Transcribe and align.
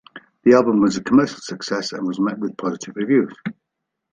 The 0.43 0.53
album 0.53 0.81
was 0.81 0.97
a 0.97 1.03
commercial 1.03 1.37
success, 1.41 1.91
and 1.93 2.07
was 2.07 2.19
met 2.19 2.39
with 2.39 2.57
positive 2.57 2.95
reviews. 2.95 3.35